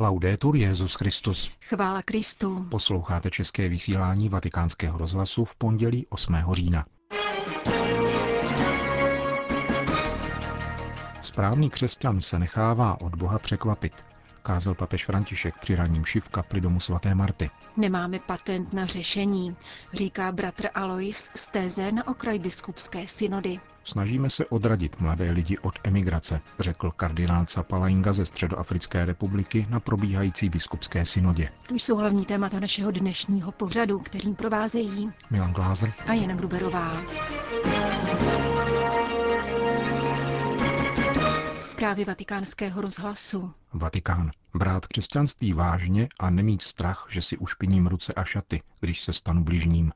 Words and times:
Laudetur 0.00 0.56
Jezus 0.56 0.94
Christus. 0.94 1.50
Chvála 1.62 2.02
Kristu. 2.02 2.66
Posloucháte 2.70 3.30
české 3.30 3.68
vysílání 3.68 4.28
Vatikánského 4.28 4.98
rozhlasu 4.98 5.44
v 5.44 5.56
pondělí 5.56 6.06
8. 6.08 6.36
října. 6.52 6.86
Správný 11.22 11.70
křesťan 11.70 12.20
se 12.20 12.38
nechává 12.38 13.00
od 13.00 13.14
Boha 13.14 13.38
překvapit, 13.38 13.92
kázal 14.42 14.74
papež 14.74 15.04
František 15.04 15.54
při 15.60 15.76
raním 15.76 16.04
šiv 16.04 16.28
kapli 16.28 16.60
domu 16.60 16.80
svaté 16.80 17.14
Marty. 17.14 17.50
Nemáme 17.76 18.18
patent 18.18 18.72
na 18.72 18.86
řešení, 18.86 19.56
říká 19.92 20.32
bratr 20.32 20.68
Alois 20.74 21.30
z 21.34 21.48
téze 21.48 21.92
na 21.92 22.08
okraj 22.08 22.38
biskupské 22.38 23.08
synody. 23.08 23.60
Snažíme 23.84 24.30
se 24.30 24.46
odradit 24.46 25.00
mladé 25.00 25.30
lidi 25.30 25.58
od 25.58 25.74
emigrace, 25.84 26.40
řekl 26.58 26.90
kardinál 26.90 27.46
Capalainga 27.46 28.12
ze 28.12 28.26
Středoafrické 28.26 29.04
republiky 29.04 29.66
na 29.70 29.80
probíhající 29.80 30.48
biskupské 30.48 31.04
synodě. 31.04 31.48
To 31.68 31.74
jsou 31.74 31.96
hlavní 31.96 32.24
témata 32.24 32.60
našeho 32.60 32.90
dnešního 32.90 33.52
pořadu, 33.52 33.98
kterým 33.98 34.34
provázejí 34.34 35.10
Milan 35.30 35.52
Glázer 35.52 35.92
a 36.06 36.12
Jana 36.14 36.34
Gruberová. 36.34 37.02
Zprávy 41.80 42.04
vatikánského 42.04 42.80
rozhlasu. 42.80 43.52
Vatikán. 43.72 44.30
Brát 44.54 44.86
křesťanství 44.86 45.52
vážně 45.52 46.08
a 46.18 46.30
nemít 46.30 46.62
strach, 46.62 47.06
že 47.10 47.22
si 47.22 47.36
ušpiním 47.36 47.86
ruce 47.86 48.14
a 48.14 48.24
šaty, 48.24 48.62
když 48.80 49.02
se 49.02 49.12
stanu 49.12 49.44
bližním. 49.44 49.92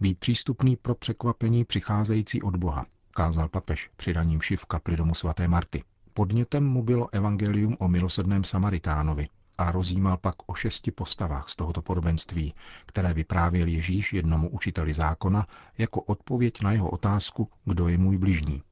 Být 0.00 0.18
přístupný 0.18 0.76
pro 0.76 0.94
překvapení 0.94 1.64
přicházející 1.64 2.42
od 2.42 2.56
Boha, 2.56 2.86
kázal 3.10 3.48
papež 3.48 3.90
při 3.96 4.12
raním 4.12 4.40
šiv 4.40 4.66
kapli 4.66 4.96
domu 4.96 5.14
svaté 5.14 5.48
Marty. 5.48 5.84
Podnětem 6.14 6.64
mu 6.64 6.82
bylo 6.82 7.08
evangelium 7.12 7.76
o 7.78 7.88
milosedném 7.88 8.44
Samaritánovi 8.44 9.28
a 9.58 9.72
rozjímal 9.72 10.16
pak 10.16 10.34
o 10.46 10.54
šesti 10.54 10.90
postavách 10.90 11.48
z 11.48 11.56
tohoto 11.56 11.82
podobenství, 11.82 12.54
které 12.86 13.14
vyprávěl 13.14 13.68
Ježíš 13.68 14.12
jednomu 14.12 14.50
učiteli 14.50 14.92
zákona 14.92 15.46
jako 15.78 16.02
odpověď 16.02 16.60
na 16.62 16.72
jeho 16.72 16.90
otázku, 16.90 17.48
kdo 17.64 17.88
je 17.88 17.98
můj 17.98 18.18
bližní. 18.18 18.62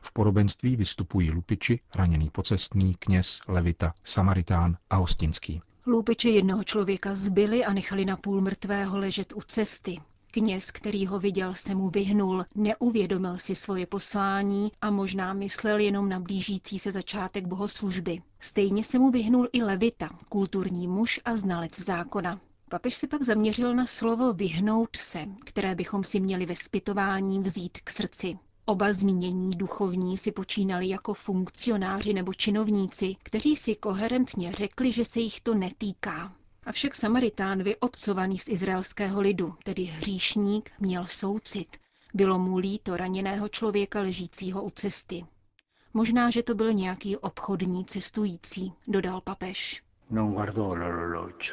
V 0.00 0.12
podobenství 0.12 0.76
vystupují 0.76 1.30
lupiči, 1.30 1.80
raněný 1.94 2.30
pocestný, 2.30 2.94
kněz, 2.94 3.40
levita, 3.48 3.94
samaritán 4.04 4.76
a 4.90 4.96
hostinský. 4.96 5.60
Lupiči 5.86 6.28
jednoho 6.30 6.64
člověka 6.64 7.14
zbyli 7.14 7.64
a 7.64 7.72
nechali 7.72 8.04
na 8.04 8.16
půl 8.16 8.40
mrtvého 8.40 8.98
ležet 8.98 9.32
u 9.36 9.40
cesty. 9.40 10.00
Kněz, 10.30 10.70
který 10.70 11.06
ho 11.06 11.20
viděl, 11.20 11.54
se 11.54 11.74
mu 11.74 11.90
vyhnul, 11.90 12.44
neuvědomil 12.54 13.38
si 13.38 13.54
svoje 13.54 13.86
poslání 13.86 14.72
a 14.80 14.90
možná 14.90 15.32
myslel 15.32 15.78
jenom 15.78 16.08
na 16.08 16.20
blížící 16.20 16.78
se 16.78 16.92
začátek 16.92 17.46
bohoslužby. 17.46 18.22
Stejně 18.40 18.84
se 18.84 18.98
mu 18.98 19.10
vyhnul 19.10 19.48
i 19.52 19.62
Levita, 19.62 20.10
kulturní 20.28 20.88
muž 20.88 21.20
a 21.24 21.36
znalec 21.36 21.80
zákona. 21.80 22.40
Papež 22.70 22.94
se 22.94 23.06
pak 23.06 23.22
zaměřil 23.22 23.74
na 23.74 23.86
slovo 23.86 24.32
vyhnout 24.32 24.96
se, 24.96 25.26
které 25.44 25.74
bychom 25.74 26.04
si 26.04 26.20
měli 26.20 26.46
ve 26.46 26.56
zpytování 26.56 27.42
vzít 27.42 27.78
k 27.84 27.90
srdci. 27.90 28.38
Oba 28.68 28.92
zmínění 28.92 29.50
duchovní 29.50 30.16
si 30.18 30.32
počínali 30.32 30.88
jako 30.88 31.14
funkcionáři 31.14 32.12
nebo 32.14 32.34
činovníci, 32.34 33.16
kteří 33.22 33.56
si 33.56 33.74
koherentně 33.74 34.52
řekli, 34.52 34.92
že 34.92 35.04
se 35.04 35.20
jich 35.20 35.40
to 35.40 35.54
netýká. 35.54 36.32
Avšak 36.64 36.94
Samaritán, 36.94 37.62
vyobcovaný 37.62 38.38
z 38.38 38.48
izraelského 38.48 39.20
lidu, 39.20 39.54
tedy 39.64 39.82
hříšník, 39.82 40.70
měl 40.80 41.06
soucit. 41.06 41.76
Bylo 42.14 42.38
mu 42.38 42.58
líto 42.58 42.96
raněného 42.96 43.48
člověka 43.48 44.00
ležícího 44.00 44.62
u 44.62 44.70
cesty. 44.70 45.24
Možná, 45.94 46.30
že 46.30 46.42
to 46.42 46.54
byl 46.54 46.72
nějaký 46.72 47.16
obchodní 47.16 47.84
cestující, 47.84 48.72
dodal 48.88 49.20
papež. 49.20 49.82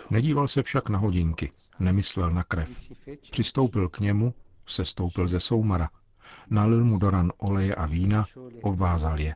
Nedíval 0.09 0.47
se 0.47 0.63
však 0.63 0.89
na 0.89 0.97
hodinky, 0.99 1.51
nemyslel 1.79 2.31
na 2.31 2.43
krev. 2.43 2.69
Přistoupil 3.31 3.89
k 3.89 3.99
němu, 3.99 4.33
sestoupil 4.67 5.27
ze 5.27 5.39
soumara, 5.39 5.89
nalil 6.49 6.85
mu 6.85 6.97
do 6.97 7.09
ran 7.09 7.31
oleje 7.37 7.75
a 7.75 7.85
vína, 7.85 8.25
obvázal 8.61 9.19
je. 9.19 9.35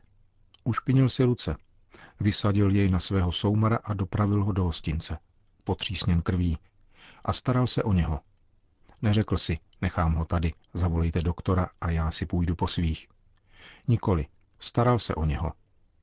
Ušpinil 0.64 1.08
si 1.08 1.24
ruce, 1.24 1.56
vysadil 2.20 2.70
jej 2.70 2.90
na 2.90 3.00
svého 3.00 3.32
soumara 3.32 3.78
a 3.84 3.94
dopravil 3.94 4.44
ho 4.44 4.52
do 4.52 4.64
hostince, 4.64 5.18
potřísněn 5.64 6.22
krví, 6.22 6.58
a 7.24 7.32
staral 7.32 7.66
se 7.66 7.82
o 7.82 7.92
něho. 7.92 8.20
Neřekl 9.02 9.38
si, 9.38 9.58
nechám 9.80 10.14
ho 10.14 10.24
tady, 10.24 10.52
zavolejte 10.74 11.22
doktora 11.22 11.68
a 11.80 11.90
já 11.90 12.10
si 12.10 12.26
půjdu 12.26 12.56
po 12.56 12.68
svých. 12.68 13.08
Nikoli, 13.88 14.26
staral 14.58 14.98
se 14.98 15.14
o 15.14 15.24
něho. 15.24 15.52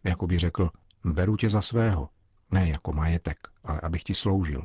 Jako 0.03 0.27
by 0.27 0.39
řekl, 0.39 0.69
beru 1.03 1.37
tě 1.37 1.49
za 1.49 1.61
svého, 1.61 2.09
ne 2.51 2.69
jako 2.69 2.93
majetek, 2.93 3.37
ale 3.63 3.79
abych 3.79 4.03
ti 4.03 4.13
sloužil. 4.13 4.63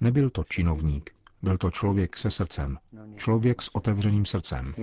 Nebyl 0.00 0.30
to 0.30 0.44
činovník, 0.44 1.14
byl 1.44 1.58
to 1.58 1.70
člověk 1.70 2.16
se 2.16 2.30
srdcem, 2.30 2.78
člověk 3.16 3.62
s 3.62 3.74
otevřeným 3.74 4.26
srdcem. 4.26 4.74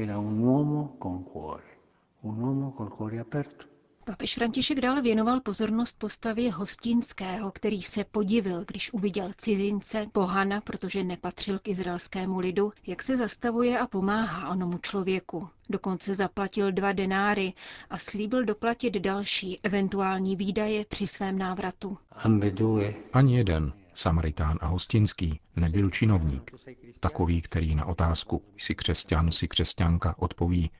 Papež 4.05 4.35
František 4.35 4.79
dále 4.79 5.01
věnoval 5.01 5.39
pozornost 5.39 5.99
postavě 5.99 6.51
hostinského, 6.51 7.51
který 7.51 7.81
se 7.81 8.03
podivil, 8.03 8.65
když 8.67 8.93
uviděl 8.93 9.31
cizince, 9.37 10.07
pohana, 10.11 10.61
protože 10.61 11.03
nepatřil 11.03 11.59
k 11.59 11.67
izraelskému 11.67 12.39
lidu, 12.39 12.71
jak 12.87 13.03
se 13.03 13.17
zastavuje 13.17 13.79
a 13.79 13.87
pomáhá 13.87 14.49
onomu 14.49 14.77
člověku. 14.77 15.49
Dokonce 15.69 16.15
zaplatil 16.15 16.71
dva 16.71 16.91
denáry 16.91 17.53
a 17.89 17.97
slíbil 17.97 18.45
doplatit 18.45 18.93
další 18.93 19.59
eventuální 19.63 20.35
výdaje 20.35 20.85
při 20.85 21.07
svém 21.07 21.37
návratu. 21.37 21.97
Ani 23.13 23.37
jeden, 23.37 23.73
Samaritán 23.93 24.57
a 24.61 24.67
hostinský, 24.67 25.39
nebyl 25.55 25.89
činovník. 25.89 26.51
Takový, 26.99 27.41
který 27.41 27.75
na 27.75 27.85
otázku 27.85 28.43
jsi 28.57 28.75
křesťan, 28.75 29.31
jsi 29.31 29.47
křesťanka, 29.47 30.15
odpoví 30.17 30.71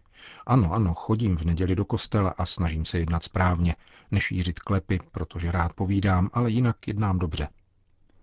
ano, 0.46 0.74
ano, 0.74 0.94
chodím 0.94 1.38
v 1.38 1.44
neděli 1.44 1.76
do 1.76 1.86
kostela 1.86 2.30
a 2.30 2.46
snažím 2.46 2.86
se 2.86 3.00
jednat 3.00 3.24
správně, 3.24 3.76
nešířit 4.12 4.60
klepy, 4.60 5.00
protože 5.12 5.52
rád 5.52 5.74
povídám, 5.74 6.30
ale 6.34 6.52
jinak 6.52 6.88
jednám 6.88 7.20
dobře. 7.20 7.48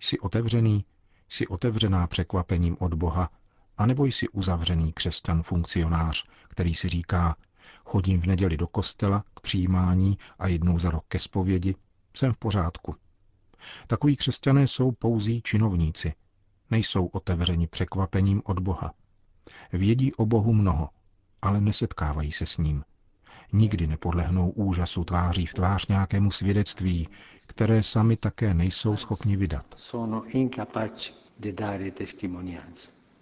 Jsi 0.00 0.18
otevřený, 0.20 0.84
jsi 1.28 1.46
otevřená 1.46 2.06
překvapením 2.06 2.76
od 2.80 2.94
Boha, 2.94 3.30
anebo 3.76 4.04
jsi 4.06 4.28
uzavřený 4.28 4.92
křesťan 4.92 5.42
funkcionář, 5.42 6.24
který 6.48 6.74
si 6.74 6.88
říká, 6.88 7.36
chodím 7.84 8.20
v 8.20 8.26
neděli 8.26 8.56
do 8.56 8.66
kostela 8.66 9.24
k 9.34 9.40
přijímání 9.40 10.18
a 10.38 10.48
jednou 10.48 10.78
za 10.78 10.90
rok 10.90 11.04
ke 11.08 11.18
zpovědi, 11.18 11.74
jsem 12.16 12.32
v 12.32 12.38
pořádku. 12.38 12.96
Takoví 13.86 14.16
křesťané 14.16 14.66
jsou 14.66 14.92
pouzí 14.92 15.42
činovníci, 15.42 16.14
nejsou 16.70 17.06
otevřeni 17.06 17.66
překvapením 17.66 18.42
od 18.44 18.58
Boha. 18.58 18.94
Vědí 19.72 20.14
o 20.14 20.26
Bohu 20.26 20.52
mnoho, 20.52 20.88
ale 21.42 21.60
nesetkávají 21.60 22.32
se 22.32 22.46
s 22.46 22.58
ním. 22.58 22.84
Nikdy 23.52 23.86
nepodlehnou 23.86 24.50
úžasu 24.50 25.04
tváří 25.04 25.46
v 25.46 25.54
tvář 25.54 25.86
nějakému 25.86 26.30
svědectví, 26.30 27.08
které 27.46 27.82
sami 27.82 28.16
také 28.16 28.54
nejsou 28.54 28.96
schopni 28.96 29.36
vydat. 29.36 29.74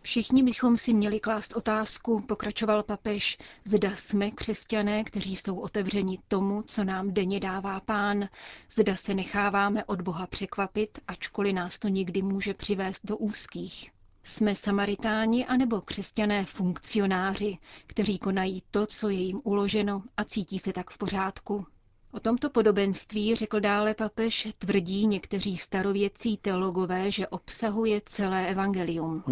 Všichni 0.06 0.42
bychom 0.42 0.76
si 0.76 0.92
měli 0.94 1.20
klást 1.20 1.56
otázku, 1.56 2.20
pokračoval 2.20 2.82
papež, 2.82 3.38
zda 3.64 3.96
jsme 3.96 4.30
křesťané, 4.30 5.04
kteří 5.04 5.36
jsou 5.36 5.58
otevřeni 5.58 6.18
tomu, 6.28 6.62
co 6.62 6.84
nám 6.84 7.14
denně 7.14 7.40
dává 7.40 7.80
pán, 7.80 8.28
zda 8.72 8.96
se 8.96 9.14
necháváme 9.14 9.84
od 9.84 10.00
Boha 10.00 10.26
překvapit, 10.26 10.98
ačkoliv 11.08 11.54
nás 11.54 11.78
to 11.78 11.88
někdy 11.88 12.22
může 12.22 12.54
přivést 12.54 13.00
do 13.04 13.16
úzkých. 13.16 13.90
Jsme 14.22 14.54
samaritáni 14.56 15.46
anebo 15.46 15.80
křesťané 15.80 16.44
funkcionáři, 16.44 17.58
kteří 17.86 18.18
konají 18.18 18.62
to, 18.70 18.86
co 18.86 19.08
je 19.08 19.16
jim 19.20 19.40
uloženo 19.44 20.02
a 20.16 20.24
cítí 20.24 20.58
se 20.58 20.72
tak 20.72 20.90
v 20.90 20.98
pořádku. 20.98 21.66
O 22.16 22.20
tomto 22.20 22.50
podobenství, 22.50 23.34
řekl 23.34 23.60
dále 23.60 23.94
papež, 23.94 24.48
tvrdí 24.58 25.06
někteří 25.06 25.56
starověcí 25.56 26.36
teologové, 26.36 27.10
že 27.10 27.26
obsahuje 27.26 28.00
celé 28.04 28.48
evangelium. 28.48 29.22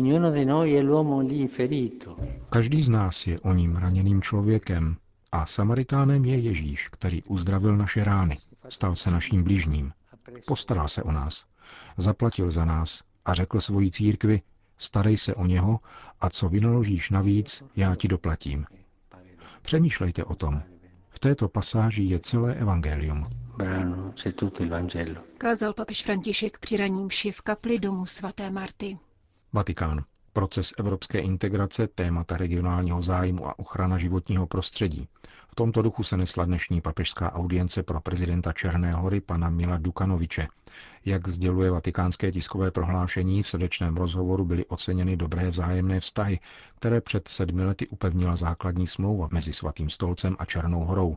Každý 2.50 2.82
z 2.82 2.88
nás 2.88 3.26
je 3.26 3.40
o 3.40 3.52
ním 3.52 3.76
raněným 3.76 4.22
člověkem 4.22 4.96
a 5.32 5.46
Samaritánem 5.46 6.24
je 6.24 6.38
Ježíš, 6.38 6.88
který 6.88 7.22
uzdravil 7.22 7.76
naše 7.76 8.04
rány, 8.04 8.38
stal 8.68 8.96
se 8.96 9.10
naším 9.10 9.42
blížním, 9.42 9.92
postaral 10.46 10.88
se 10.88 11.02
o 11.02 11.12
nás, 11.12 11.46
zaplatil 11.96 12.50
za 12.50 12.64
nás 12.64 13.02
a 13.24 13.34
řekl 13.34 13.60
svoji 13.60 13.90
církvi, 13.90 14.40
starej 14.78 15.16
se 15.16 15.34
o 15.34 15.46
něho 15.46 15.80
a 16.20 16.30
co 16.30 16.48
vynaložíš 16.48 17.10
navíc, 17.10 17.62
já 17.76 17.94
ti 17.94 18.08
doplatím. 18.08 18.64
Přemýšlejte 19.62 20.24
o 20.24 20.34
tom. 20.34 20.73
V 21.14 21.18
této 21.18 21.48
pasáži 21.48 22.02
je 22.02 22.20
celé 22.20 22.54
evangelium. 22.54 23.26
Kázal 25.38 25.72
papež 25.72 26.02
František 26.02 26.58
při 26.58 26.76
raním 26.76 27.08
v 27.32 27.40
kapli 27.40 27.78
domu 27.78 28.06
svaté 28.06 28.50
Marty. 28.50 28.98
Vatikán. 29.52 30.04
Proces 30.36 30.72
evropské 30.78 31.18
integrace, 31.18 31.86
témata 31.88 32.36
regionálního 32.36 33.02
zájmu 33.02 33.48
a 33.48 33.58
ochrana 33.58 33.98
životního 33.98 34.46
prostředí. 34.46 35.08
V 35.48 35.54
tomto 35.54 35.82
duchu 35.82 36.02
se 36.02 36.16
nesla 36.16 36.44
dnešní 36.44 36.80
papežská 36.80 37.32
audience 37.32 37.82
pro 37.82 38.00
prezidenta 38.00 38.52
Černé 38.52 38.92
hory 38.92 39.20
pana 39.20 39.50
Mila 39.50 39.78
Dukanoviče. 39.78 40.48
Jak 41.04 41.28
sděluje 41.28 41.70
vatikánské 41.70 42.32
tiskové 42.32 42.70
prohlášení, 42.70 43.42
v 43.42 43.48
srdečném 43.48 43.96
rozhovoru 43.96 44.44
byly 44.44 44.66
oceněny 44.66 45.16
dobré 45.16 45.50
vzájemné 45.50 46.00
vztahy, 46.00 46.40
které 46.76 47.00
před 47.00 47.28
sedmi 47.28 47.64
lety 47.64 47.88
upevnila 47.88 48.36
základní 48.36 48.86
smlouva 48.86 49.28
mezi 49.32 49.52
Svatým 49.52 49.90
stolcem 49.90 50.36
a 50.38 50.44
Černou 50.44 50.84
horou 50.84 51.16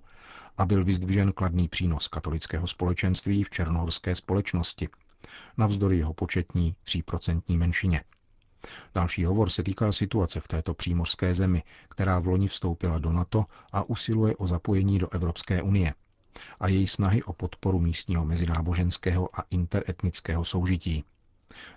a 0.57 0.65
byl 0.65 0.85
vyzdvižen 0.85 1.31
kladný 1.31 1.67
přínos 1.67 2.07
katolického 2.07 2.67
společenství 2.67 3.43
v 3.43 3.49
černohorské 3.49 4.15
společnosti, 4.15 4.89
navzdory 5.57 5.97
jeho 5.97 6.13
početní 6.13 6.75
3% 6.85 7.57
menšině. 7.57 8.01
Další 8.95 9.25
hovor 9.25 9.49
se 9.49 9.63
týkal 9.63 9.93
situace 9.93 10.39
v 10.39 10.47
této 10.47 10.73
přímořské 10.73 11.35
zemi, 11.35 11.63
která 11.89 12.19
v 12.19 12.27
loni 12.27 12.47
vstoupila 12.47 12.99
do 12.99 13.11
NATO 13.11 13.45
a 13.73 13.83
usiluje 13.83 14.35
o 14.35 14.47
zapojení 14.47 14.99
do 14.99 15.09
Evropské 15.13 15.61
unie 15.61 15.93
a 16.59 16.67
její 16.67 16.87
snahy 16.87 17.23
o 17.23 17.33
podporu 17.33 17.79
místního 17.79 18.25
mezináboženského 18.25 19.39
a 19.39 19.43
interetnického 19.49 20.45
soužití. 20.45 21.03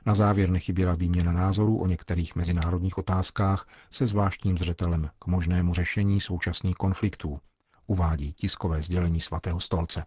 Na 0.06 0.14
závěr 0.14 0.50
nechyběla 0.50 0.94
výměna 0.94 1.32
názorů 1.32 1.78
o 1.80 1.86
některých 1.86 2.36
mezinárodních 2.36 2.98
otázkách 2.98 3.68
se 3.90 4.06
zvláštním 4.06 4.58
zřetelem 4.58 5.10
k 5.18 5.26
možnému 5.26 5.74
řešení 5.74 6.20
současných 6.20 6.74
konfliktů, 6.74 7.40
uvádí 7.86 8.32
tiskové 8.32 8.82
sdělení 8.82 9.20
svatého 9.20 9.60
stolce. 9.60 10.04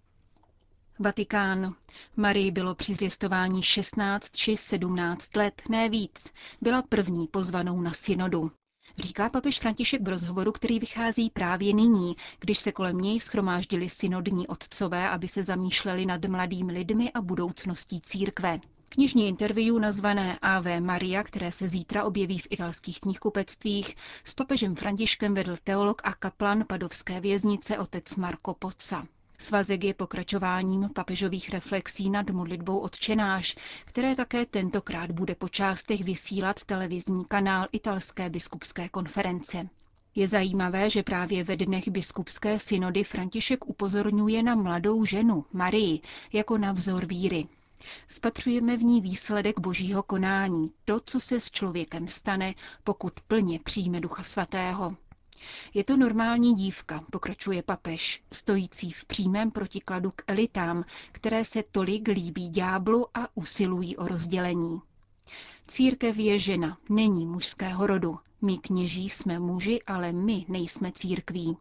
Vatikán. 1.00 1.76
Marii 2.16 2.52
bylo 2.52 2.76
při 2.76 2.94
zvěstování 2.96 3.64
16 3.64 4.36
či 4.36 4.58
17 4.58 5.36
let, 5.36 5.62
ne 5.70 5.90
víc. 5.90 6.34
Byla 6.62 6.82
první 6.82 7.28
pozvanou 7.28 7.82
na 7.82 7.92
synodu. 7.94 8.52
Říká 9.00 9.30
papež 9.30 9.60
František 9.60 10.02
v 10.02 10.08
rozhovoru, 10.08 10.52
který 10.52 10.80
vychází 10.80 11.30
právě 11.30 11.74
nyní, 11.74 12.16
když 12.40 12.58
se 12.58 12.72
kolem 12.72 12.98
něj 12.98 13.20
schromáždili 13.20 13.90
synodní 13.90 14.48
otcové, 14.48 15.10
aby 15.10 15.28
se 15.28 15.44
zamýšleli 15.44 16.06
nad 16.06 16.26
mladými 16.26 16.74
lidmi 16.74 17.12
a 17.12 17.22
budoucností 17.22 18.02
církve. 18.02 18.60
Knižní 18.90 19.28
interview 19.28 19.80
nazvané 19.80 20.40
Ave 20.42 20.80
Maria, 20.82 21.24
které 21.24 21.52
se 21.52 21.70
zítra 21.70 22.04
objeví 22.04 22.40
v 22.40 22.48
italských 22.50 23.00
knihkupectvích, 23.00 23.96
s 24.24 24.34
papežem 24.34 24.76
Františkem 24.76 25.34
vedl 25.34 25.56
teolog 25.64 26.02
a 26.06 26.14
kaplan 26.14 26.64
padovské 26.68 27.20
věznice 27.22 27.78
otec 27.78 28.16
Marco 28.16 28.54
Pozza. 28.54 29.04
Svazek 29.44 29.84
je 29.84 29.94
pokračováním 29.94 30.90
papežových 30.94 31.50
reflexí 31.50 32.10
nad 32.10 32.30
modlitbou 32.30 32.78
odčenáš, 32.78 33.56
které 33.86 34.16
také 34.16 34.46
tentokrát 34.46 35.12
bude 35.12 35.36
po 35.36 35.50
částech 35.50 36.04
vysílat 36.04 36.64
televizní 36.64 37.26
kanál 37.26 37.68
Italské 37.72 38.30
biskupské 38.30 38.90
konference. 38.90 39.70
Je 40.16 40.28
zajímavé, 40.28 40.90
že 40.90 41.04
právě 41.04 41.44
ve 41.44 41.56
dnech 41.58 41.88
biskupské 41.88 42.60
synody 42.60 43.04
František 43.04 43.66
upozorňuje 43.70 44.44
na 44.44 44.56
mladou 44.56 45.06
ženu, 45.06 45.46
Marii, 45.54 46.00
jako 46.34 46.58
na 46.58 46.72
vzor 46.72 47.06
víry. 47.06 47.48
Spatřujeme 48.08 48.78
v 48.78 48.84
ní 48.84 49.02
výsledek 49.02 49.60
božího 49.60 50.04
konání, 50.04 50.72
to, 50.86 51.00
co 51.06 51.20
se 51.20 51.40
s 51.40 51.52
člověkem 51.52 52.08
stane, 52.08 52.54
pokud 52.84 53.14
plně 53.20 53.60
přijme 53.60 54.00
Ducha 54.00 54.24
Svatého. 54.24 54.92
Je 55.74 55.84
to 55.84 55.98
normální 55.98 56.54
dívka, 56.54 57.04
pokračuje 57.12 57.64
papež, 57.64 58.24
stojící 58.32 58.92
v 58.92 59.06
přímém 59.06 59.52
protikladu 59.52 60.12
k 60.16 60.24
elitám, 60.28 60.86
které 61.12 61.46
se 61.46 61.64
tolik 61.72 62.08
líbí 62.08 62.50
ďáblu 62.50 63.08
a 63.14 63.28
usilují 63.36 63.98
o 63.98 64.08
rozdělení. 64.08 64.82
Církev 65.68 66.18
je 66.18 66.40
žena, 66.40 66.78
není 66.90 67.26
mužského 67.26 67.88
rodu. 67.88 68.20
My 68.42 68.58
kněží 68.58 69.10
jsme 69.10 69.40
muži, 69.40 69.80
ale 69.88 70.12
my 70.12 70.46
nejsme 70.48 70.92
církví. 70.92 71.58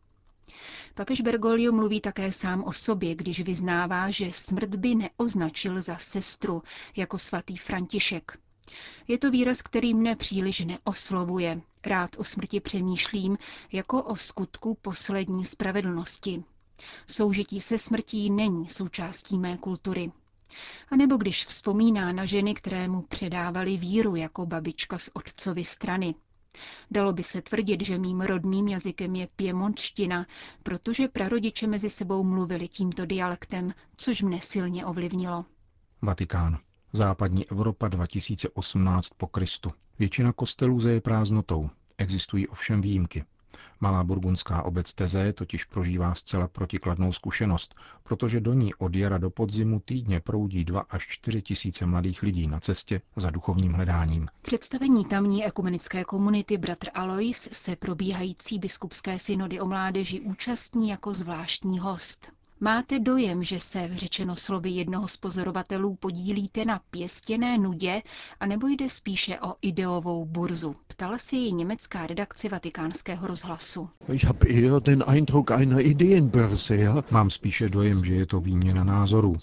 Papež 0.94 1.20
Bergoglio 1.20 1.72
mluví 1.72 2.00
také 2.00 2.32
sám 2.32 2.64
o 2.64 2.72
sobě, 2.72 3.14
když 3.14 3.40
vyznává, 3.40 4.10
že 4.10 4.32
smrt 4.32 4.74
by 4.74 4.94
neoznačil 4.94 5.82
za 5.82 5.96
sestru, 5.96 6.62
jako 6.96 7.18
svatý 7.18 7.56
František. 7.56 8.38
Je 9.08 9.18
to 9.18 9.30
výraz, 9.30 9.62
který 9.62 9.94
mne 9.94 10.16
příliš 10.16 10.60
neoslovuje. 10.60 11.60
Rád 11.86 12.10
o 12.18 12.24
smrti 12.24 12.60
přemýšlím 12.60 13.38
jako 13.72 14.02
o 14.02 14.16
skutku 14.16 14.78
poslední 14.82 15.44
spravedlnosti. 15.44 16.44
Soužití 17.06 17.60
se 17.60 17.78
smrtí 17.78 18.30
není 18.30 18.68
součástí 18.68 19.38
mé 19.38 19.56
kultury. 19.58 20.12
A 20.90 20.96
nebo 20.96 21.16
když 21.16 21.46
vzpomíná 21.46 22.12
na 22.12 22.24
ženy, 22.24 22.54
které 22.54 22.88
mu 22.88 23.02
předávali 23.02 23.76
víru 23.76 24.16
jako 24.16 24.46
babička 24.46 24.98
z 24.98 25.10
otcovy 25.12 25.64
strany. 25.64 26.14
Dalo 26.90 27.12
by 27.12 27.22
se 27.22 27.42
tvrdit, 27.42 27.84
že 27.84 27.98
mým 27.98 28.20
rodným 28.20 28.68
jazykem 28.68 29.16
je 29.16 29.26
piemontština, 29.36 30.26
protože 30.62 31.08
prarodiče 31.08 31.66
mezi 31.66 31.90
sebou 31.90 32.24
mluvili 32.24 32.68
tímto 32.68 33.06
dialektem, 33.06 33.74
což 33.96 34.22
mne 34.22 34.40
silně 34.40 34.86
ovlivnilo. 34.86 35.44
Vatikán. 36.02 36.58
Západní 36.94 37.46
Evropa 37.50 37.88
2018 37.88 39.08
po 39.16 39.26
Kristu. 39.26 39.72
Většina 39.98 40.32
kostelů 40.32 40.80
zeje 40.80 41.00
prázdnotou. 41.00 41.70
Existují 41.98 42.48
ovšem 42.48 42.80
výjimky. 42.80 43.24
Malá 43.80 44.04
burgundská 44.04 44.62
obec 44.62 44.94
Teze 44.94 45.32
totiž 45.32 45.64
prožívá 45.64 46.14
zcela 46.14 46.48
protikladnou 46.48 47.12
zkušenost, 47.12 47.74
protože 48.02 48.40
do 48.40 48.54
ní 48.54 48.74
od 48.74 48.96
jara 48.96 49.18
do 49.18 49.30
podzimu 49.30 49.80
týdně 49.80 50.20
proudí 50.20 50.64
2 50.64 50.80
až 50.80 51.06
4 51.08 51.42
tisíce 51.42 51.86
mladých 51.86 52.22
lidí 52.22 52.46
na 52.46 52.60
cestě 52.60 53.00
za 53.16 53.30
duchovním 53.30 53.72
hledáním. 53.72 54.28
Představení 54.42 55.04
tamní 55.04 55.44
ekumenické 55.46 56.04
komunity 56.04 56.58
Bratr 56.58 56.88
Alois 56.94 57.48
se 57.52 57.76
probíhající 57.76 58.58
biskupské 58.58 59.18
synody 59.18 59.60
o 59.60 59.66
mládeži 59.66 60.20
účastní 60.20 60.88
jako 60.88 61.14
zvláštní 61.14 61.78
host. 61.78 62.32
Máte 62.64 62.98
dojem, 62.98 63.44
že 63.44 63.60
se, 63.60 63.88
řečeno 63.92 64.36
slovy 64.36 64.70
jednoho 64.70 65.08
z 65.08 65.16
pozorovatelů, 65.16 65.94
podílíte 65.94 66.64
na 66.64 66.80
pěstěné 66.90 67.58
nudě, 67.58 68.02
anebo 68.40 68.66
jde 68.66 68.90
spíše 68.90 69.40
o 69.40 69.54
ideovou 69.62 70.24
burzu? 70.24 70.76
Ptala 70.86 71.18
si 71.18 71.36
ji 71.36 71.52
německá 71.52 72.06
redakce 72.06 72.48
vatikánského 72.48 73.26
rozhlasu. 73.26 73.88
Mám 77.10 77.30
spíše 77.30 77.68
dojem, 77.68 78.04
že 78.04 78.14
je 78.14 78.26
to 78.26 78.40
výměna 78.40 78.84
názorů. 78.84 79.36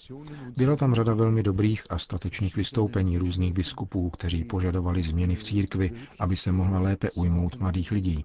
Byla 0.56 0.76
tam 0.76 0.94
řada 0.94 1.14
velmi 1.14 1.42
dobrých 1.42 1.82
a 1.90 1.98
statečných 1.98 2.56
vystoupení 2.56 3.18
různých 3.18 3.52
biskupů, 3.52 4.10
kteří 4.10 4.44
požadovali 4.44 5.02
změny 5.02 5.34
v 5.34 5.42
církvi, 5.42 5.92
aby 6.18 6.36
se 6.36 6.52
mohla 6.52 6.78
lépe 6.78 7.10
ujmout 7.10 7.60
mladých 7.60 7.90
lidí. 7.90 8.24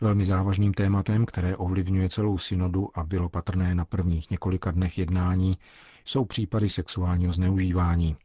Velmi 0.00 0.24
závažným 0.24 0.74
tématem, 0.74 1.26
které 1.26 1.56
ovlivňuje 1.56 2.08
celou 2.08 2.38
synodu 2.38 2.98
a 2.98 3.04
bylo 3.04 3.28
patrné 3.28 3.74
na 3.74 3.84
prvních 3.84 4.30
několika 4.30 4.70
dnech 4.70 4.98
jednání, 4.98 5.58
jsou 6.04 6.24
případy 6.24 6.68
sexuálního 6.68 7.32
zneužívání. 7.32 8.16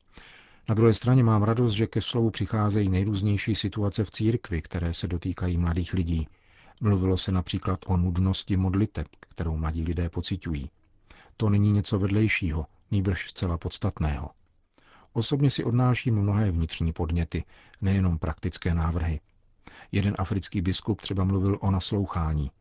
Na 0.70 0.76
druhé 0.76 0.94
straně 0.94 1.24
mám 1.24 1.44
radost, 1.44 1.72
že 1.72 1.88
ke 1.88 2.02
slovu 2.02 2.30
přicházejí 2.30 2.90
nejrůznější 2.90 3.56
situace 3.56 4.04
v 4.04 4.12
církvi, 4.12 4.62
které 4.62 4.94
se 4.94 5.08
dotýkají 5.08 5.58
mladých 5.58 5.94
lidí. 5.94 6.28
Mluvilo 6.82 7.18
se 7.18 7.32
například 7.32 7.80
o 7.86 7.98
nudnosti 7.98 8.58
modliteb, 8.58 9.08
kterou 9.20 9.58
mladí 9.58 9.84
lidé 9.84 10.10
pociťují. 10.10 10.70
To 11.38 11.50
není 11.50 11.72
něco 11.72 12.00
vedlejšího, 12.00 12.66
nýbrž 12.92 13.30
zcela 13.30 13.58
podstatného. 13.58 14.30
Osobně 15.14 15.50
si 15.50 15.64
odnáším 15.64 16.16
mnohé 16.16 16.52
vnitřní 16.52 16.94
podněty, 16.94 17.44
nejenom 17.82 18.20
praktické 18.20 18.74
návrhy. 18.74 19.20
Jeden 19.92 20.16
africký 20.18 20.62
biskup 20.62 21.02
třeba 21.02 21.24
mluvil 21.24 21.58
o 21.62 21.72
naslouchání. 21.72 22.52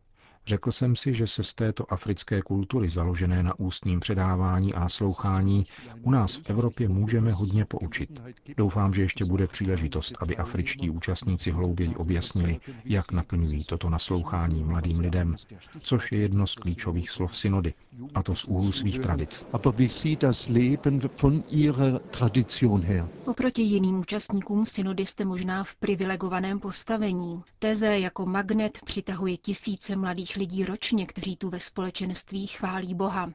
Řekl 0.46 0.72
jsem 0.72 0.96
si, 0.96 1.14
že 1.14 1.26
se 1.26 1.42
z 1.42 1.54
této 1.54 1.92
africké 1.92 2.42
kultury 2.42 2.88
založené 2.88 3.42
na 3.42 3.58
ústním 3.58 4.00
předávání 4.00 4.74
a 4.74 4.80
naslouchání 4.80 5.66
u 6.02 6.10
nás 6.10 6.34
v 6.36 6.50
Evropě 6.50 6.88
můžeme 6.88 7.32
hodně 7.32 7.64
poučit. 7.64 8.22
Doufám, 8.56 8.94
že 8.94 9.02
ještě 9.02 9.24
bude 9.24 9.46
příležitost, 9.46 10.14
aby 10.20 10.36
afričtí 10.36 10.90
účastníci 10.90 11.50
hlouběji 11.50 11.94
objasnili, 11.96 12.60
jak 12.84 13.12
naplňují 13.12 13.64
toto 13.64 13.90
naslouchání 13.90 14.64
mladým 14.64 14.98
lidem, 14.98 15.36
což 15.80 16.12
je 16.12 16.18
jedno 16.18 16.46
z 16.46 16.54
klíčových 16.54 17.10
slov 17.10 17.38
synody, 17.38 17.74
a 18.14 18.22
to 18.22 18.34
z 18.34 18.44
úhlu 18.44 18.72
svých 18.72 18.98
tradic. 18.98 19.44
Oproti 23.24 23.62
jiným 23.62 23.98
účastníkům 24.00 24.66
synody 24.66 25.06
jste 25.06 25.24
možná 25.24 25.64
v 25.64 25.74
privilegovaném 25.74 26.60
postavení. 26.60 27.42
Teze 27.58 27.98
jako 27.98 28.26
magnet 28.26 28.78
přitahuje 28.84 29.36
tisíce 29.36 29.96
mladých 29.96 30.29
lidí 30.36 30.64
ročně, 30.64 31.06
kteří 31.06 31.36
tu 31.36 31.48
ve 31.50 31.60
společenství 31.60 32.46
chválí 32.46 32.94
Boha. 32.94 33.32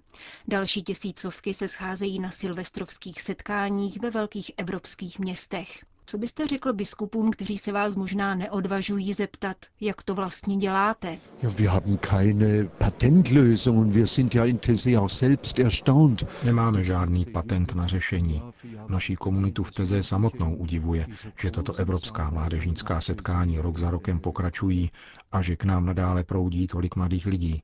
Další 0.48 0.84
tisícovky 0.84 1.54
se 1.54 1.68
scházejí 1.68 2.20
na 2.20 2.32
silvestrovských 2.32 3.22
setkáních 3.22 4.00
ve 4.00 4.10
velkých 4.10 4.52
evropských 4.58 5.20
městech. 5.20 5.86
Co 6.08 6.18
byste 6.18 6.48
řekl 6.48 6.74
biskupům, 6.74 7.32
kteří 7.32 7.58
se 7.58 7.72
vás 7.72 7.96
možná 7.96 8.36
neodvažují 8.36 9.14
zeptat, 9.14 9.58
jak 9.82 10.04
to 10.04 10.16
vlastně 10.16 10.56
děláte? 10.56 11.18
Ja, 11.42 11.50
wir 11.50 11.70
haben 11.70 11.98
keine 11.98 12.64
Patentlösung 12.78 13.94
wir 13.94 14.08
sind 14.08 14.36
ja 14.36 14.46
in 14.46 14.58
Tese 14.58 14.90
auch 15.00 15.12
selbst 15.12 15.60
erstaunt. 15.60 16.24
Nemáme 16.44 16.84
žádný 16.84 17.26
patent 17.26 17.76
na 17.76 17.88
řešení. 17.88 18.42
Naší 18.90 19.16
komunitu 19.16 19.64
v 19.64 19.72
Teze 19.72 20.04
samotnou 20.04 20.56
udivuje, 20.56 21.08
že 21.40 21.52
tato 21.52 21.74
evropská 21.74 22.30
mládežnická 22.30 23.02
setkání 23.02 23.60
rok 23.60 23.78
za 23.78 23.90
rokem 23.90 24.20
pokračují 24.20 24.92
a 25.32 25.42
že 25.42 25.56
k 25.56 25.64
nám 25.64 25.86
nadále 25.86 26.24
proudí 26.24 26.68
tolik 26.68 26.96
mladých 26.96 27.26
lidí. 27.26 27.62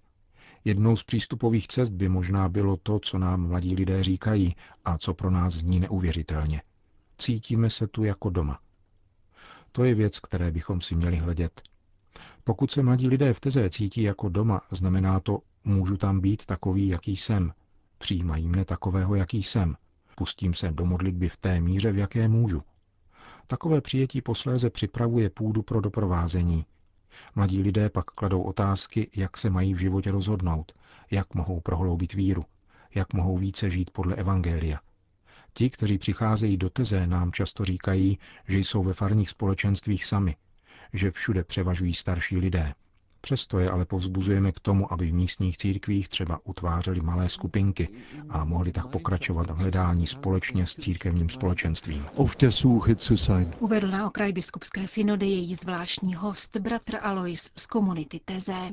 Jednou 0.66 0.96
z 0.96 1.04
přístupových 1.04 1.68
cest 1.68 1.94
by 1.94 2.10
možná 2.10 2.50
bylo 2.50 2.78
to, 2.78 3.00
co 3.00 3.18
nám 3.18 3.48
mladí 3.48 3.76
lidé 3.76 4.04
říkají 4.04 4.56
a 4.86 4.98
co 4.98 5.14
pro 5.14 5.32
nás 5.32 5.54
zní 5.54 5.80
neuvěřitelně. 5.80 6.62
Cítíme 7.22 7.70
se 7.70 7.88
tu 7.88 8.04
jako 8.04 8.30
doma. 8.30 8.60
To 9.72 9.84
je 9.84 9.96
věc, 9.96 10.20
které 10.20 10.52
bychom 10.52 10.82
si 10.82 10.96
měli 10.96 11.18
hledět. 11.18 11.62
Pokud 12.44 12.72
se 12.72 12.84
mladí 12.84 13.08
lidé 13.08 13.34
v 13.34 13.40
Teze 13.40 13.70
cítí 13.70 14.02
jako 14.02 14.30
doma, 14.30 14.62
znamená 14.72 15.20
to, 15.20 15.40
můžu 15.64 15.98
tam 15.98 16.20
být 16.20 16.46
takový, 16.46 16.88
jaký 16.88 17.18
jsem. 17.18 17.54
Přijímají 17.98 18.48
mne 18.48 18.66
takového, 18.66 19.16
jaký 19.16 19.44
jsem. 19.44 19.76
Pustím 20.16 20.54
se 20.54 20.72
do 20.72 20.86
modlitby 20.86 21.30
v 21.30 21.38
té 21.38 21.62
míře, 21.62 21.92
v 21.92 21.98
jaké 21.98 22.28
můžu. 22.28 22.64
Takové 23.48 23.82
přijetí 23.82 24.22
posléze 24.22 24.70
připravuje 24.70 25.30
půdu 25.30 25.62
pro 25.62 25.82
doprovázení. 25.82 26.66
Mladí 27.36 27.62
lidé 27.62 27.90
pak 27.90 28.06
kladou 28.06 28.42
otázky, 28.42 29.10
jak 29.16 29.38
se 29.38 29.50
mají 29.50 29.74
v 29.74 29.80
životě 29.80 30.12
rozhodnout, 30.12 30.72
jak 31.12 31.34
mohou 31.34 31.60
prohloubit 31.60 32.14
víru, 32.14 32.46
jak 32.96 33.14
mohou 33.14 33.38
více 33.38 33.70
žít 33.70 33.92
podle 33.92 34.16
Evangelia. 34.16 34.80
Ti, 35.54 35.70
kteří 35.70 35.98
přicházejí 35.98 36.58
do 36.58 36.70
teze, 36.70 37.08
nám 37.08 37.32
často 37.32 37.66
říkají, 37.66 38.20
že 38.48 38.58
jsou 38.60 38.84
ve 38.84 38.94
farních 38.94 39.30
společenstvích 39.30 40.06
sami, 40.06 40.36
že 40.94 41.12
všude 41.12 41.44
převažují 41.44 41.94
starší 41.94 42.38
lidé. 42.38 42.74
Přesto 43.22 43.60
je 43.60 43.70
ale 43.70 43.86
povzbuzujeme 43.86 44.52
k 44.52 44.60
tomu, 44.60 44.94
aby 44.94 45.08
v 45.08 45.14
místních 45.14 45.58
církvích 45.58 46.10
třeba 46.10 46.40
utvářeli 46.44 47.02
malé 47.02 47.30
skupinky 47.30 47.90
a 48.30 48.46
mohli 48.46 48.72
tak 48.72 48.88
pokračovat 48.88 49.50
v 49.50 49.58
hledání 49.58 50.08
společně 50.08 50.68
s 50.68 50.76
církevním 50.76 51.30
společenstvím. 51.30 52.06
Auf 52.18 52.36
der 52.36 52.52
Suche 52.52 52.96
zu 52.96 53.18
sein. 53.18 53.54
Uvedl 53.60 53.88
na 53.88 54.08
okraj 54.08 54.34
biskupské 54.34 54.88
synody 54.88 55.26
její 55.26 55.56
zvláštní 55.56 56.16
host, 56.16 56.58
bratr 56.58 56.98
Alois 57.02 57.52
z 57.56 57.66
komunity 57.68 58.20
Teze. 58.26 58.72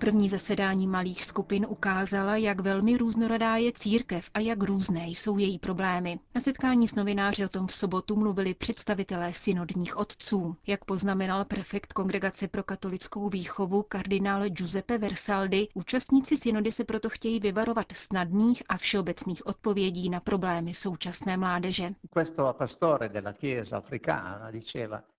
První 0.00 0.28
zasedání 0.28 0.86
malých 0.86 1.24
skupin 1.24 1.66
ukázala, 1.68 2.36
jak 2.36 2.60
velmi 2.60 2.96
různorodá 2.96 3.56
je 3.56 3.72
církev 3.72 4.30
a 4.34 4.40
jak 4.40 4.62
různé 4.62 5.08
jsou 5.08 5.38
její 5.38 5.58
problémy. 5.58 6.18
Na 6.34 6.40
setkání 6.40 6.88
s 6.88 6.94
novináři 6.94 7.44
o 7.44 7.48
tom 7.48 7.66
v 7.66 7.72
sobotu 7.72 8.16
mluvili 8.16 8.54
představitelé 8.54 9.32
synodních 9.32 9.96
otců. 9.96 10.56
Jak 10.66 10.84
poznamenal 10.84 11.44
prefekt 11.44 11.92
Kongregace 11.92 12.48
pro 12.48 12.62
katolickou 12.62 13.28
výchovu 13.28 13.84
kardinál 13.88 14.48
Giuseppe 14.48 14.98
Versaldi, 14.98 15.68
účastníci 15.74 16.36
synody 16.36 16.72
se 16.72 16.84
proto 16.84 17.08
chtějí 17.10 17.40
vyvarovat 17.40 17.86
snadných 17.92 18.62
a 18.68 18.76
všeobecných 18.76 19.46
odpovědí 19.46 20.10
na 20.10 20.20
problémy 20.20 20.74
současné 20.74 21.36
mládeže. 21.36 21.94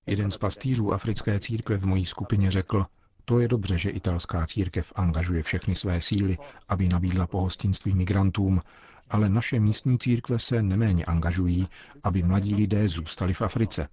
Jeden 0.05 0.31
z 0.31 0.37
pastýřů 0.37 0.93
africké 0.93 1.39
církve 1.39 1.77
v 1.77 1.85
mojí 1.85 2.05
skupině 2.05 2.51
řekl, 2.51 2.85
to 3.25 3.39
je 3.39 3.47
dobře, 3.47 3.77
že 3.77 3.89
italská 3.89 4.47
církev 4.47 4.93
angažuje 4.95 5.43
všechny 5.43 5.75
své 5.75 6.01
síly, 6.01 6.37
aby 6.69 6.89
nabídla 6.89 7.27
pohostinství 7.27 7.93
migrantům, 7.95 8.61
ale 9.09 9.29
naše 9.29 9.59
místní 9.59 9.99
církve 9.99 10.39
se 10.39 10.61
neméně 10.61 11.05
angažují, 11.05 11.67
aby 12.03 12.23
mladí 12.23 12.55
lidé 12.55 12.87
zůstali 12.87 13.33
v 13.33 13.41
Africe. 13.41 13.87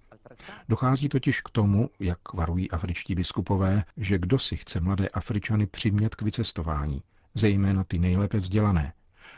Dochází 0.69 1.09
totiž 1.09 1.41
k 1.41 1.49
tomu, 1.49 1.89
jak 1.99 2.33
varují 2.33 2.71
afričtí 2.71 3.15
biskupové, 3.15 3.83
že 3.97 4.17
kdo 4.19 4.39
si 4.39 4.57
chce 4.57 4.79
mladé 4.79 5.07
Afričany 5.07 5.67
přimět 5.67 6.15
k 6.15 6.21
vycestování, 6.21 7.01
zejména 7.35 7.83
ty 7.83 7.99
nejlépe 7.99 8.37
vzdělané, 8.37 8.93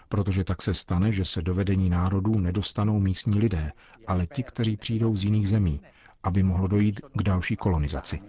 protože 0.09 0.43
tak 0.43 0.61
se 0.61 0.73
stane, 0.73 1.11
že 1.11 1.25
se 1.25 1.41
do 1.41 1.53
vedení 1.53 1.89
národů 1.89 2.39
nedostanou 2.39 2.99
místní 2.99 3.39
lidé, 3.39 3.71
ale 4.07 4.27
ti, 4.27 4.43
kteří 4.43 4.77
přijdou 4.77 5.15
z 5.15 5.23
jiných 5.23 5.49
zemí, 5.49 5.81
aby 6.23 6.43
mohlo 6.43 6.67
dojít 6.67 7.01
k 7.13 7.23
další 7.23 7.55
kolonizaci. 7.55 8.21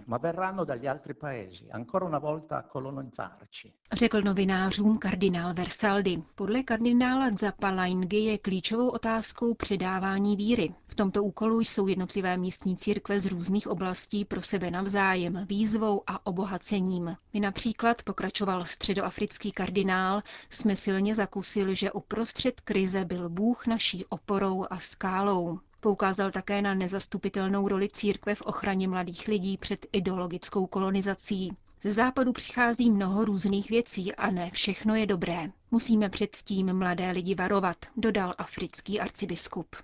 Řekl 3.93 4.21
novinářům 4.21 4.97
kardinál 4.97 5.53
Versaldi. 5.53 6.23
Podle 6.35 6.63
kardinála 6.63 7.29
Zapalaingy 7.39 8.17
je 8.17 8.37
klíčovou 8.37 8.87
otázkou 8.89 9.53
předávání 9.53 10.35
víry. 10.35 10.69
V 10.87 10.95
tomto 10.95 11.23
úkolu 11.23 11.59
jsou 11.61 11.87
jednotlivé 11.87 12.37
místní 12.37 12.77
církve 12.77 13.19
z 13.19 13.25
různých 13.25 13.67
oblastí 13.67 14.25
pro 14.25 14.41
sebe 14.41 14.71
navzájem 14.71 15.45
výzvou 15.49 16.01
a 16.07 16.25
obohacením. 16.25 17.15
My 17.33 17.39
například, 17.39 18.03
pokračoval 18.03 18.65
středoafrický 18.65 19.51
kardinál, 19.51 20.21
jsme 20.49 20.75
silně 20.75 21.15
zakusili, 21.15 21.75
že 21.75 21.91
uprostřed 21.91 22.61
krize 22.61 23.05
byl 23.05 23.29
Bůh 23.29 23.67
naší 23.67 24.05
oporou 24.05 24.65
a 24.69 24.79
skálou. 24.79 25.59
Poukázal 25.83 26.31
také 26.31 26.61
na 26.61 26.73
nezastupitelnou 26.73 27.67
roli 27.67 27.87
církve 27.89 28.35
v 28.35 28.41
ochraně 28.41 28.87
mladých 28.87 29.27
lidí 29.27 29.57
před 29.57 29.85
ideologickou 29.91 30.67
kolonizací. 30.67 31.57
Ze 31.81 31.91
západu 31.91 32.33
přichází 32.33 32.89
mnoho 32.89 33.25
různých 33.25 33.69
věcí 33.69 34.15
a 34.15 34.31
ne 34.31 34.49
všechno 34.53 34.95
je 34.95 35.05
dobré. 35.05 35.49
Musíme 35.71 36.09
předtím 36.09 36.73
mladé 36.73 37.11
lidi 37.11 37.35
varovat, 37.35 37.77
dodal 37.97 38.33
africký 38.37 38.99
arcibiskup. 38.99 39.75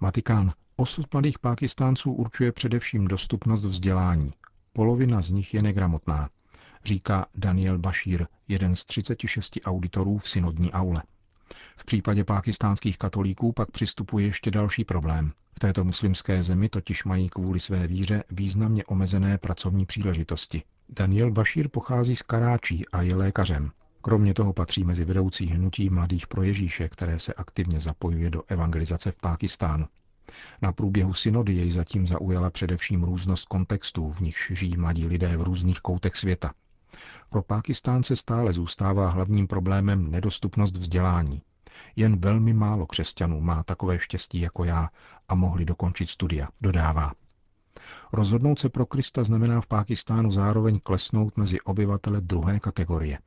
Vatikán. 0.00 0.52
Osud 0.76 1.12
mladých 1.12 1.38
Pákistánců 1.38 2.12
určuje 2.12 2.52
především 2.52 3.08
dostupnost 3.08 3.64
vzdělání. 3.64 4.32
Polovina 4.72 5.22
z 5.22 5.30
nich 5.30 5.54
je 5.54 5.62
negramotná, 5.62 6.28
říká 6.84 7.26
Daniel 7.34 7.78
Bashir, 7.78 8.26
jeden 8.48 8.76
z 8.76 8.84
36 8.84 9.58
auditorů 9.64 10.18
v 10.18 10.28
synodní 10.28 10.72
aule. 10.72 11.02
V 11.76 11.84
případě 11.84 12.24
pákistánských 12.24 12.98
katolíků 12.98 13.52
pak 13.52 13.70
přistupuje 13.70 14.24
ještě 14.24 14.50
další 14.50 14.84
problém. 14.84 15.32
V 15.56 15.58
této 15.58 15.84
muslimské 15.84 16.42
zemi 16.42 16.68
totiž 16.68 17.04
mají 17.04 17.28
kvůli 17.28 17.60
své 17.60 17.86
víře 17.86 18.24
významně 18.30 18.84
omezené 18.84 19.38
pracovní 19.38 19.86
příležitosti. 19.86 20.62
Daniel 20.88 21.30
Bashir 21.30 21.68
pochází 21.68 22.16
z 22.16 22.22
Karáčí 22.22 22.88
a 22.88 23.02
je 23.02 23.14
lékařem. 23.14 23.70
Kromě 24.02 24.34
toho 24.34 24.52
patří 24.52 24.84
mezi 24.84 25.04
vedoucí 25.04 25.46
hnutí 25.46 25.90
mladých 25.90 26.26
pro 26.26 26.42
Ježíše, 26.42 26.88
které 26.88 27.18
se 27.18 27.34
aktivně 27.34 27.80
zapojuje 27.80 28.30
do 28.30 28.42
evangelizace 28.48 29.12
v 29.12 29.16
Pákistánu. 29.16 29.86
Na 30.62 30.72
průběhu 30.72 31.14
synody 31.14 31.52
jej 31.52 31.70
zatím 31.70 32.06
zaujala 32.06 32.50
především 32.50 33.04
různost 33.04 33.44
kontextů, 33.48 34.12
v 34.12 34.20
nichž 34.20 34.52
žijí 34.54 34.76
mladí 34.76 35.06
lidé 35.06 35.36
v 35.36 35.42
různých 35.42 35.80
koutech 35.80 36.16
světa. 36.16 36.52
Pro 37.30 37.42
Pákistánce 37.42 38.16
stále 38.16 38.52
zůstává 38.52 39.10
hlavním 39.10 39.46
problémem 39.46 40.10
nedostupnost 40.10 40.76
vzdělání. 40.76 41.42
Jen 41.96 42.20
velmi 42.20 42.52
málo 42.52 42.86
křesťanů 42.86 43.40
má 43.40 43.62
takové 43.62 43.98
štěstí 43.98 44.40
jako 44.40 44.64
já 44.64 44.88
a 45.28 45.34
mohli 45.34 45.64
dokončit 45.64 46.10
studia, 46.10 46.48
dodává. 46.60 47.12
Rozhodnout 48.12 48.58
se 48.58 48.68
pro 48.68 48.86
Krista 48.86 49.24
znamená 49.24 49.60
v 49.60 49.66
Pákistánu 49.66 50.30
zároveň 50.30 50.80
klesnout 50.80 51.36
mezi 51.36 51.60
obyvatele 51.60 52.20
druhé 52.20 52.60
kategorie. 52.60 53.18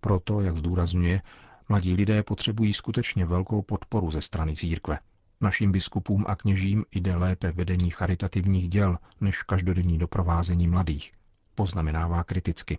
Proto, 0.00 0.40
jak 0.40 0.56
zdůrazňuje, 0.56 1.22
mladí 1.68 1.94
lidé 1.94 2.22
potřebují 2.22 2.72
skutečně 2.72 3.26
velkou 3.26 3.62
podporu 3.62 4.10
ze 4.10 4.20
strany 4.20 4.56
církve. 4.56 4.98
Našim 5.40 5.72
biskupům 5.72 6.24
a 6.28 6.36
kněžím 6.36 6.84
jde 6.92 7.16
lépe 7.16 7.52
vedení 7.52 7.90
charitativních 7.90 8.68
děl 8.68 8.98
než 9.20 9.42
každodenní 9.42 9.98
doprovázení 9.98 10.68
mladých, 10.68 11.12
poznamenává 11.54 12.24
kriticky. 12.24 12.78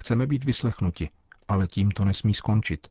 Chceme 0.00 0.26
být 0.26 0.44
vyslechnuti, 0.44 1.10
ale 1.48 1.66
tím 1.66 1.90
to 1.90 2.04
nesmí 2.04 2.34
skončit. 2.34 2.88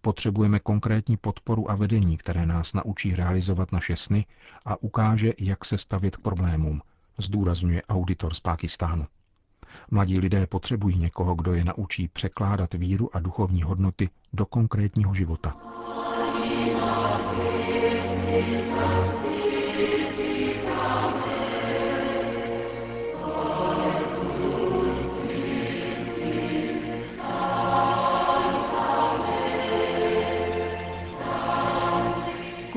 Potřebujeme 0.00 0.60
konkrétní 0.60 1.16
podporu 1.16 1.70
a 1.70 1.76
vedení, 1.76 2.16
které 2.16 2.46
nás 2.46 2.74
naučí 2.74 3.14
realizovat 3.14 3.72
naše 3.72 3.96
sny 3.96 4.26
a 4.64 4.82
ukáže, 4.82 5.32
jak 5.38 5.64
se 5.64 5.78
stavět 5.78 6.16
k 6.16 6.20
problémům, 6.20 6.82
zdůrazňuje 7.18 7.82
auditor 7.82 8.34
z 8.34 8.40
Pákistánu. 8.40 9.06
Mladí 9.90 10.18
lidé 10.18 10.46
potřebují 10.46 10.98
někoho, 10.98 11.34
kdo 11.34 11.54
je 11.54 11.64
naučí 11.64 12.08
překládat 12.08 12.74
víru 12.74 13.16
a 13.16 13.20
duchovní 13.20 13.62
hodnoty 13.62 14.10
do 14.32 14.46
konkrétního 14.46 15.14
života. 15.14 15.56